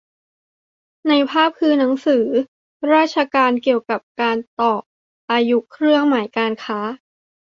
[1.07, 2.25] ในภาพคือหนังสือ
[2.93, 4.73] ราชการเกี่ยวกับการต่อ
[5.31, 6.79] อายุเครื่องหมายการค้า